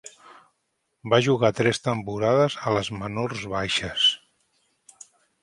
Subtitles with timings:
[1.13, 4.09] Va jugar tres temporades a les menors baixes.